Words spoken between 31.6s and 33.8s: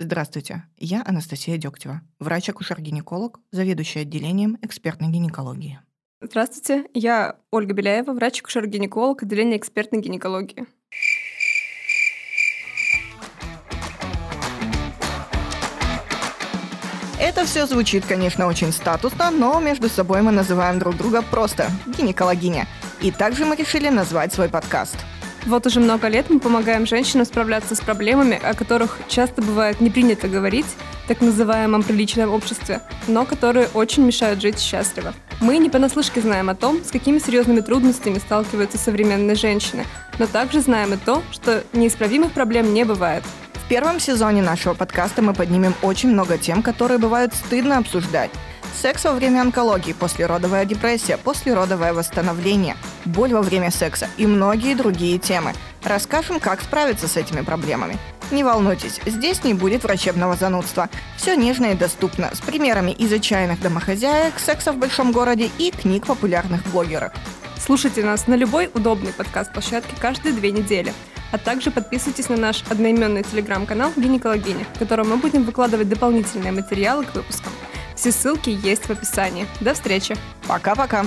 приличном обществе, но которые